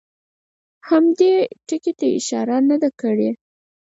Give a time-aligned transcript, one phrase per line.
[0.87, 1.33] هم دې
[1.67, 3.29] ټکي ته اشاره نه ده کړې.